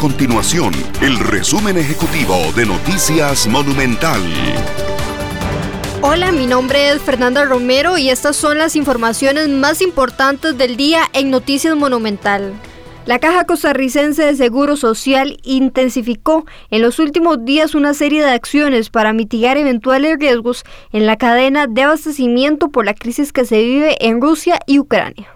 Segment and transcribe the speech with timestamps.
[0.00, 4.22] continuación el resumen ejecutivo de Noticias Monumental.
[6.00, 11.02] Hola, mi nombre es Fernanda Romero y estas son las informaciones más importantes del día
[11.12, 12.54] en Noticias Monumental.
[13.04, 18.88] La Caja Costarricense de Seguro Social intensificó en los últimos días una serie de acciones
[18.88, 23.98] para mitigar eventuales riesgos en la cadena de abastecimiento por la crisis que se vive
[24.00, 25.28] en Rusia y Ucrania.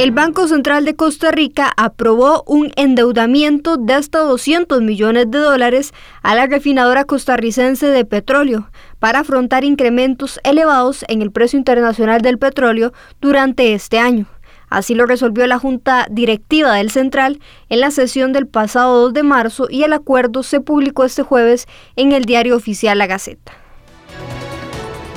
[0.00, 5.92] El Banco Central de Costa Rica aprobó un endeudamiento de hasta 200 millones de dólares
[6.22, 12.38] a la refinadora costarricense de petróleo para afrontar incrementos elevados en el precio internacional del
[12.38, 14.24] petróleo durante este año.
[14.70, 19.22] Así lo resolvió la Junta Directiva del Central en la sesión del pasado 2 de
[19.22, 23.59] marzo y el acuerdo se publicó este jueves en el diario oficial La Gaceta.